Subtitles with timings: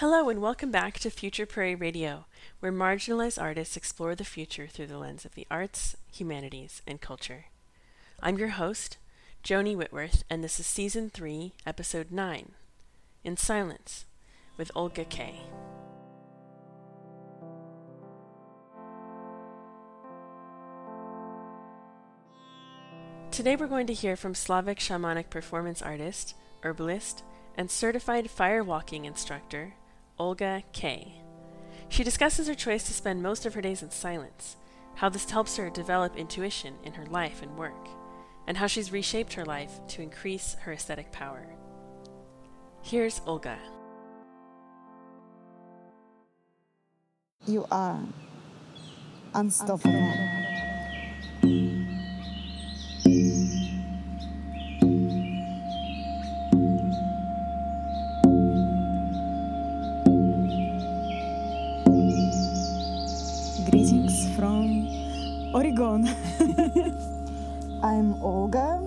[0.00, 2.24] Hello, and welcome back to Future Prairie Radio,
[2.60, 7.44] where marginalized artists explore the future through the lens of the arts, humanities, and culture.
[8.22, 8.96] I'm your host,
[9.44, 12.52] Joni Whitworth, and this is Season 3, Episode 9
[13.24, 14.06] In Silence
[14.56, 15.42] with Olga Kay.
[23.30, 27.22] Today we're going to hear from Slavic shamanic performance artist, herbalist,
[27.54, 29.74] and certified firewalking instructor,
[30.20, 31.14] Olga K.
[31.88, 34.58] She discusses her choice to spend most of her days in silence,
[34.96, 37.88] how this helps her develop intuition in her life and work,
[38.46, 41.46] and how she's reshaped her life to increase her aesthetic power.
[42.82, 43.58] Here's Olga.
[47.46, 48.02] You are
[49.32, 50.39] unstoppable.
[65.60, 66.08] Oregon.
[67.82, 68.80] I'm Olga,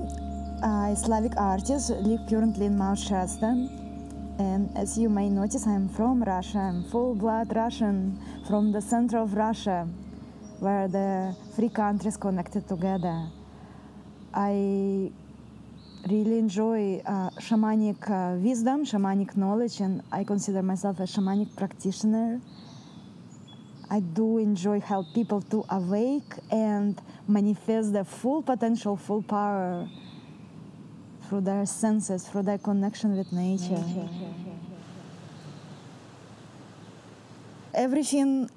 [0.63, 3.69] a Slavic artist, live currently in Mount Shasta.
[4.39, 6.57] And as you may notice, I'm from Russia.
[6.57, 9.87] I'm full blood Russian from the center of Russia,
[10.61, 13.27] where the three countries connected together.
[14.33, 15.11] I
[16.09, 22.41] really enjoy uh, shamanic uh, wisdom, shamanic knowledge, and I consider myself a shamanic practitioner.
[23.93, 29.87] I do enjoy help people to awake and manifest their full potential, full power
[31.29, 33.85] through their senses, through their connection with nature.
[37.71, 38.49] Everything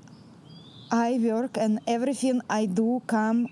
[0.91, 3.49] I work and everything I do come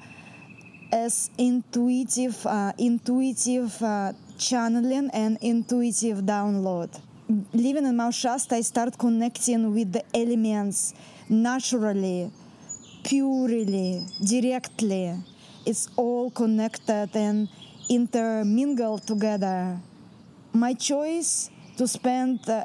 [0.91, 6.99] as intuitive, uh, intuitive uh, channeling and intuitive download.
[7.53, 10.95] Living in Mount Shasta, I start connecting with the elements
[11.29, 12.31] naturally,
[13.03, 15.17] purely, directly.
[15.67, 17.49] It's all connected and
[17.89, 19.79] intermingled together.
[20.53, 22.65] My choice to spend uh,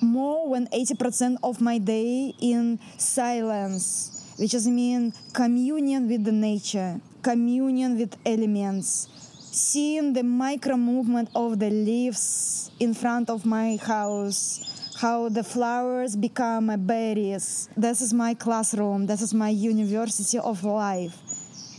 [0.00, 7.00] more than 80% of my day in silence, which is mean communion with the nature,
[7.22, 9.08] communion with elements,
[9.52, 16.16] seeing the micro movement of the leaves in front of my house how the flowers
[16.16, 17.68] become berries.
[17.76, 21.18] This is my classroom, this is my university of life.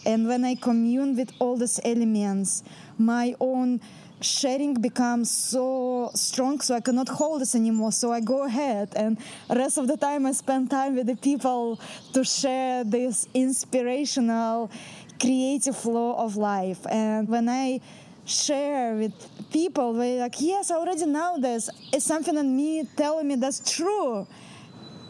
[0.06, 2.64] And when I commune with all these elements,
[2.98, 3.82] my own
[4.22, 9.16] sharing becomes so strong so i cannot hold this anymore so i go ahead and
[9.48, 11.80] rest of the time i spend time with the people
[12.14, 14.72] to share this inspirational
[15.22, 17.80] creative flow of life and when i
[18.28, 19.14] share with
[19.52, 21.70] people they like yes i already know this.
[21.94, 24.28] It's something in me telling me that's true.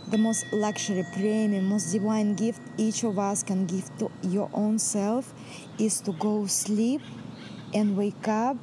[0.09, 4.77] The most luxury premium most divine gift each of us can give to your own
[4.77, 5.33] self
[5.79, 7.01] is to go sleep
[7.73, 8.57] and wake up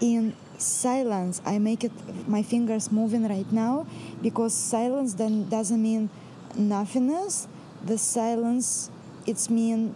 [0.00, 1.40] in silence.
[1.46, 1.92] I make it
[2.28, 3.86] my fingers moving right now
[4.20, 6.10] because silence then doesn't mean
[6.56, 7.46] nothingness.
[7.84, 8.90] The silence
[9.26, 9.94] it's mean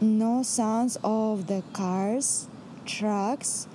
[0.00, 2.48] no sounds of the cars
[2.84, 3.68] trucks,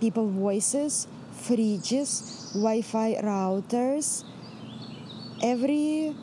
[0.00, 4.24] people voices, fridges, Wi-Fi routers,
[5.42, 6.14] every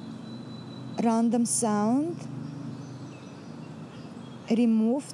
[1.04, 2.18] random sound
[4.50, 5.14] removed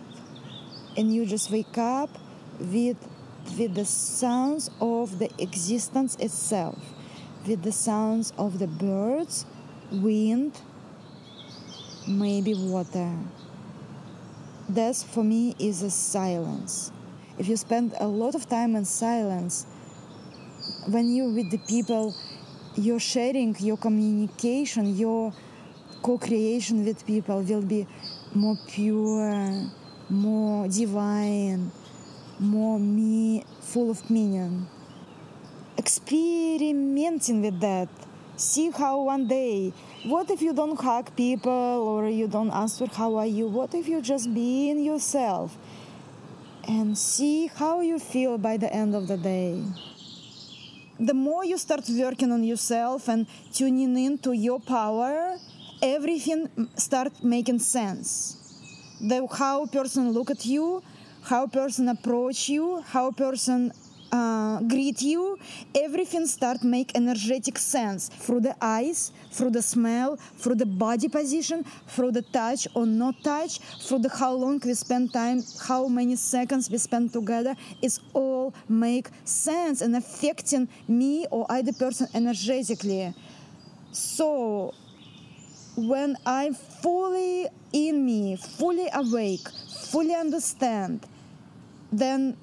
[0.97, 2.09] and you just wake up
[2.59, 2.97] with
[3.57, 6.77] with the sounds of the existence itself
[7.47, 9.45] with the sounds of the birds
[9.91, 10.59] wind
[12.07, 13.11] maybe water.
[14.67, 16.91] This for me is a silence
[17.39, 19.65] if you spend a lot of time in silence,
[20.87, 22.13] when you're with the people,
[22.75, 25.33] your sharing, your communication, your
[26.03, 27.87] co creation with people will be
[28.35, 29.69] more pure,
[30.09, 31.71] more divine,
[32.39, 34.67] more me, full of meaning.
[35.77, 37.87] Experimenting with that.
[38.35, 39.73] See how one day,
[40.05, 43.47] what if you don't hug people or you don't answer how are you?
[43.47, 45.57] What if you just being yourself?
[46.67, 49.63] And see how you feel by the end of the day.
[50.99, 55.37] The more you start working on yourself and tuning into your power,
[55.81, 58.35] everything start making sense.
[58.99, 60.83] The how person look at you,
[61.23, 63.71] how person approach you, how person
[64.11, 65.37] uh, greet you,
[65.75, 71.63] everything start make energetic sense through the eyes, through the smell, through the body position,
[71.87, 76.15] through the touch or not touch, through the how long we spend time, how many
[76.15, 77.55] seconds we spend together.
[77.81, 83.13] It's all make sense and affecting me or either person energetically.
[83.91, 84.73] So
[85.75, 89.47] when I'm fully in me, fully awake,
[89.91, 91.05] fully understand,
[91.91, 92.37] then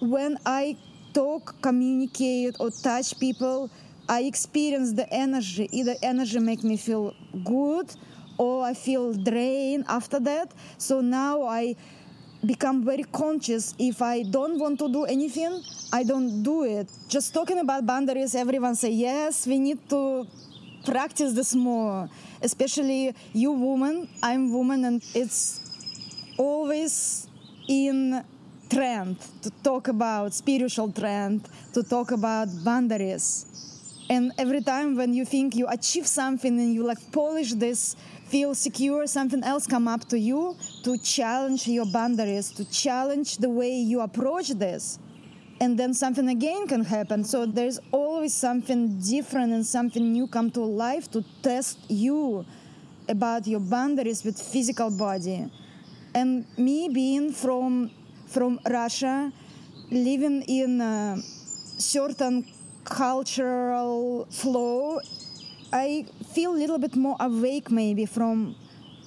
[0.00, 0.76] when I
[1.14, 3.70] talk, communicate, or touch people,
[4.08, 5.68] I experience the energy.
[5.72, 7.14] Either energy make me feel
[7.44, 7.94] good
[8.38, 10.52] or I feel drained after that.
[10.78, 11.74] So now I
[12.44, 13.74] become very conscious.
[13.78, 15.62] If I don't want to do anything,
[15.92, 16.88] I don't do it.
[17.08, 20.26] Just talking about boundaries, everyone say yes, we need to
[20.84, 22.08] practice this more.
[22.42, 25.60] Especially you woman, I'm woman and it's
[26.38, 27.26] always
[27.68, 28.22] in
[28.68, 33.46] trend to talk about spiritual trend, to talk about boundaries.
[34.08, 37.96] And every time when you think you achieve something and you like polish this,
[38.28, 43.48] feel secure, something else come up to you to challenge your boundaries, to challenge the
[43.48, 44.98] way you approach this.
[45.60, 47.24] And then something again can happen.
[47.24, 52.44] So there's always something different and something new come to life to test you
[53.08, 55.50] about your boundaries with physical body.
[56.14, 57.90] And me being from
[58.26, 59.32] from Russia,
[59.90, 61.18] living in a
[61.78, 62.46] certain
[62.84, 65.00] cultural flow,
[65.72, 68.54] I feel a little bit more awake maybe from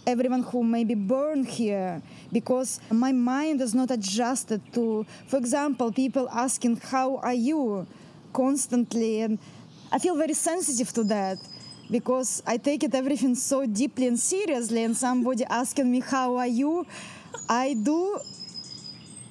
[0.06, 2.02] everyone who may be born here
[2.32, 7.86] because my mind is not adjusted to for example people asking how are you?
[8.34, 9.22] constantly.
[9.22, 9.40] And
[9.92, 11.38] i feel very sensitive to that
[11.90, 16.48] because i take it everything so deeply and seriously and somebody asking me how are
[16.48, 16.86] you?
[17.48, 18.20] I do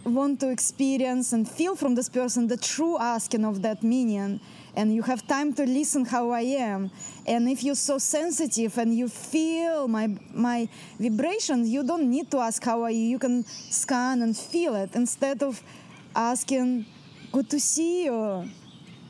[0.08, 4.40] want to experience and feel from this person the true asking of that meaning
[4.74, 6.90] and you have time to listen how i am.
[7.26, 10.68] And if you're so sensitive and you feel my my
[10.98, 13.04] vibrations you don't need to ask how are you.
[13.14, 15.62] You can scan and feel it instead of
[16.14, 16.86] asking
[17.32, 18.48] good to see you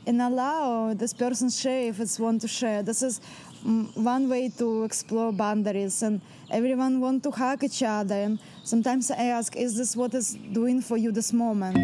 [0.05, 2.81] and allow this person share if it's want to share.
[2.81, 3.21] This is
[3.63, 8.15] one way to explore boundaries and everyone want to hug each other.
[8.15, 11.77] And sometimes i ask is this what is doing for you this moment?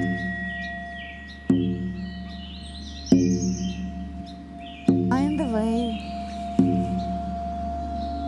[5.12, 6.02] I'm the way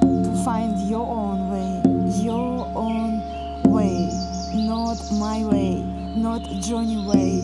[0.02, 1.88] to find your own way
[2.24, 3.22] your own
[3.64, 4.10] way
[4.54, 5.76] not my way
[6.16, 7.42] not Joni way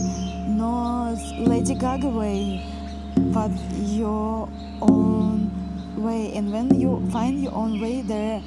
[0.48, 2.62] not lady gaga way
[3.34, 3.52] but
[3.82, 4.50] your
[4.82, 5.33] own
[5.98, 8.42] way and when you find your own way there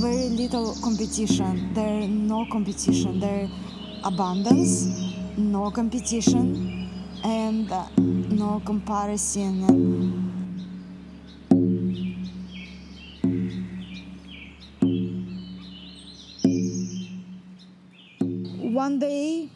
[0.00, 1.72] very little competition.
[1.74, 3.18] There no competition.
[3.18, 3.48] There
[4.04, 4.86] abundance
[5.36, 6.88] no competition
[7.24, 9.66] and uh, no comparison.
[18.60, 19.48] One day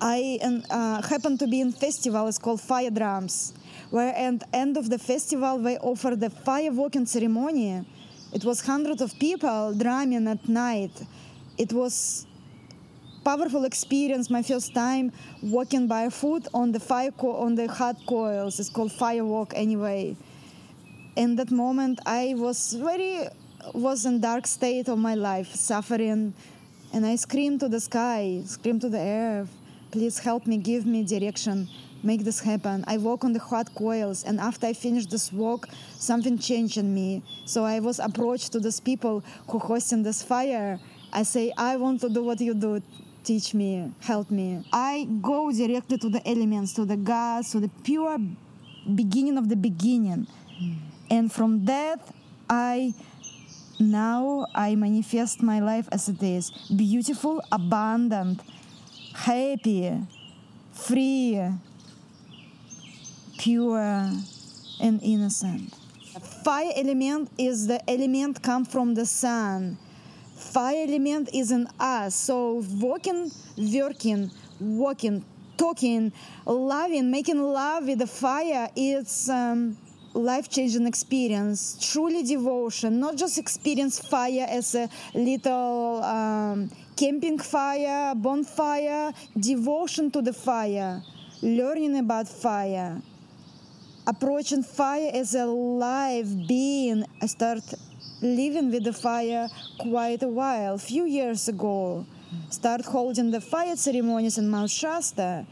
[0.00, 0.38] I
[0.70, 2.26] uh, happened to be in festival.
[2.28, 3.52] It's called Fire Drums,
[3.90, 7.84] where at end of the festival they offer the fire walking ceremony.
[8.32, 10.92] It was hundreds of people drumming at night.
[11.58, 12.26] It was
[13.24, 14.30] powerful experience.
[14.30, 18.60] My first time walking barefoot on the fire co- on the hot coils.
[18.60, 20.16] It's called fire walk anyway.
[21.16, 23.26] In that moment, I was very
[23.74, 26.32] was in dark state of my life, suffering,
[26.94, 29.46] and I screamed to the sky, screamed to the air
[29.90, 31.68] please help me, give me direction,
[32.02, 32.84] make this happen.
[32.86, 36.94] I walk on the hot coils, and after I finished this walk, something changed in
[36.94, 37.22] me.
[37.44, 40.78] So I was approached to these people who hosting this fire.
[41.12, 42.82] I say, I want to do what you do.
[43.22, 44.64] Teach me, help me.
[44.72, 48.18] I go directly to the elements, to the gods, to the pure
[48.94, 50.26] beginning of the beginning.
[50.60, 50.76] Mm.
[51.10, 52.00] And from that,
[52.48, 52.94] I
[53.78, 58.42] now I manifest my life as it is beautiful, abundant,
[59.14, 59.98] happy,
[60.72, 61.40] free,
[63.40, 64.12] pure,
[64.82, 65.74] and innocent.
[66.44, 69.78] Fire element is the element come from the sun.
[70.36, 72.14] Fire element is in us.
[72.14, 74.30] So walking, working,
[74.60, 75.24] walking,
[75.56, 76.12] talking,
[76.44, 79.76] loving, making love with the fire, it's um,
[80.12, 81.78] life-changing experience.
[81.92, 90.20] Truly devotion, not just experience fire as a little um, camping fire, bonfire, devotion to
[90.20, 91.02] the fire,
[91.40, 93.00] learning about fire,
[94.06, 97.04] approaching fire as a live being.
[97.20, 97.62] I start
[98.22, 102.06] living with the fire quite a while, few years ago.
[102.48, 105.46] start holding the fire ceremonies in Mount Shasta.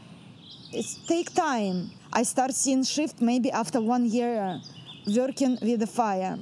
[0.71, 1.91] It's take time.
[2.13, 4.61] I start seeing shift maybe after one year
[5.07, 6.37] working with the fire.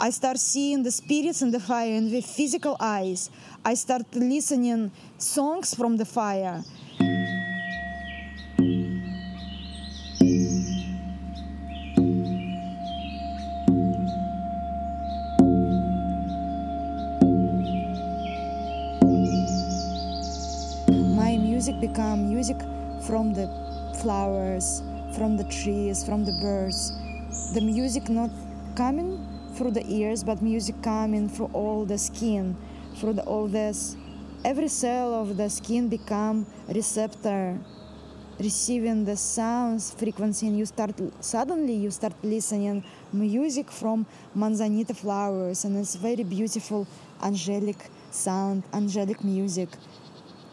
[0.00, 3.30] I start seeing the spirits in the fire and with physical eyes.
[3.64, 6.62] I start listening songs from the fire.
[21.68, 22.56] Music become music
[23.06, 23.46] from the
[24.00, 24.82] flowers,
[25.14, 26.92] from the trees, from the birds.
[27.52, 28.30] The music not
[28.74, 29.20] coming
[29.54, 32.56] through the ears, but music coming through all the skin,
[32.96, 33.96] through the, all this.
[34.46, 37.58] Every cell of the skin become receptor,
[38.40, 42.82] receiving the sounds frequency, and you start suddenly you start listening
[43.12, 46.86] music from manzanita flowers, and it's very beautiful,
[47.22, 49.68] angelic sound, angelic music,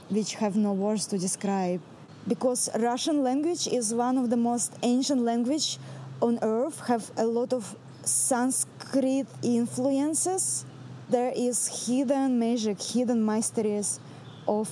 [0.09, 1.81] which have no words to describe.
[2.27, 5.77] Because Russian language is one of the most ancient language
[6.21, 10.65] on earth, have a lot of Sanskrit influences.
[11.09, 13.99] There is hidden magic, hidden mysteries
[14.47, 14.69] of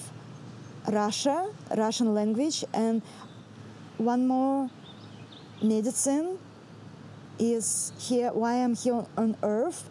[0.88, 3.02] Russia, Russian language, and
[3.98, 4.70] one more
[5.62, 6.38] medicine
[7.40, 8.32] is here.
[8.32, 9.90] Why I'm here on earth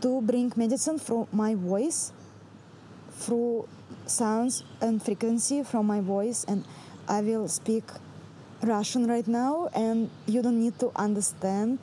[0.00, 2.12] to bring medicine through my voice,
[3.12, 3.68] through
[4.12, 6.64] sounds and frequency from my voice, and
[7.08, 7.84] I will speak
[8.62, 11.78] Russian right now, and you don't need to understand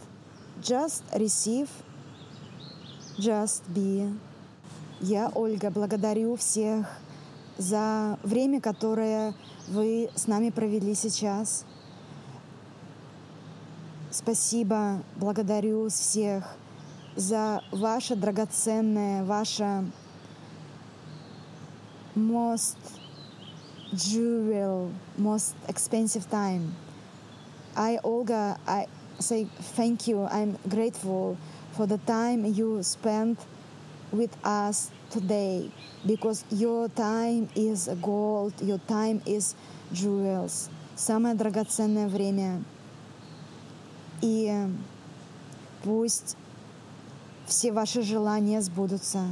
[0.62, 1.70] Just receive,
[3.18, 4.14] just be.
[5.00, 6.86] Я, Ольга, благодарю всех
[7.58, 9.34] за время, которое
[9.70, 11.64] вы с нами провели сейчас.
[14.12, 16.44] Спасибо, благодарю всех
[17.16, 19.90] за ваше драгоценное, ваше
[22.16, 22.78] most
[23.94, 26.76] jewel, most expensive time.
[27.76, 28.88] I, Olga, I
[29.20, 30.24] say thank you.
[30.26, 31.38] I'm grateful
[31.72, 33.40] for the time you spent
[34.12, 35.72] with us today
[36.06, 39.56] because your time is gold, your time is
[39.94, 40.70] jewels.
[40.96, 42.64] Самое драгоценное время.
[44.22, 44.54] И
[45.84, 46.36] пусть
[47.46, 49.24] все ваши желания сбудутся.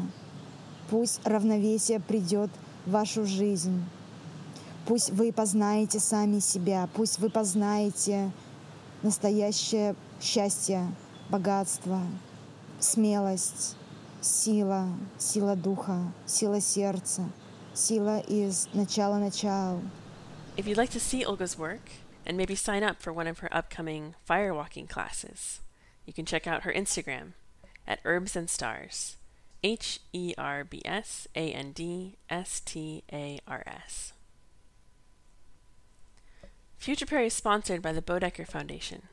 [0.89, 3.83] Пусть равновесие придет в вашу жизнь.
[4.85, 6.87] Пусть вы познаете сами себя.
[6.93, 8.31] Пусть вы познаете
[9.03, 10.87] настоящее счастье,
[11.29, 12.01] богатство,
[12.79, 13.75] смелость,
[14.21, 17.29] сила, сила духа, сила сердца,
[17.73, 19.81] сила из начала начал.
[20.55, 21.91] If you'd like to see Olga's work
[22.25, 25.59] and maybe sign up for one of her upcoming firewalking classes,
[26.05, 27.33] you can check out her Instagram
[27.85, 29.17] at Herbs and Stars.
[29.63, 34.13] H E R B S A N D S T A R S.
[36.77, 39.03] Future Prairie is sponsored by the Bodecker Foundation,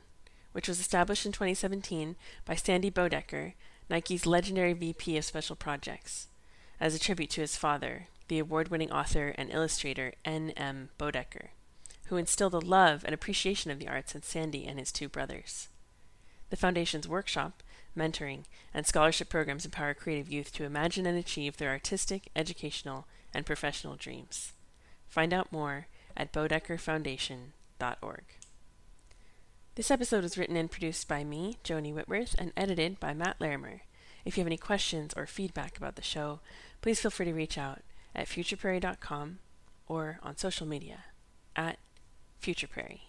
[0.51, 3.53] which was established in 2017 by Sandy Bodecker,
[3.89, 6.27] Nike's legendary VP of Special Projects,
[6.79, 10.89] as a tribute to his father, the award winning author and illustrator N.M.
[10.99, 11.49] Bodecker,
[12.05, 15.67] who instilled a love and appreciation of the arts in Sandy and his two brothers.
[16.51, 17.63] The Foundation's workshop,
[17.95, 23.45] mentoring, and scholarship programs empower creative youth to imagine and achieve their artistic, educational, and
[23.45, 24.53] professional dreams.
[25.07, 28.23] Find out more at bodeckerfoundation.org.
[29.75, 33.81] This episode was written and produced by me, Joni Whitworth, and edited by Matt Larimer.
[34.23, 36.39] If you have any questions or feedback about the show,
[36.81, 37.81] please feel free to reach out
[38.15, 39.39] at futureprairie.com
[39.87, 41.03] or on social media
[41.55, 41.77] at
[42.41, 43.01] futureprairie.